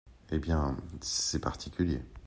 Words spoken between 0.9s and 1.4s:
c’est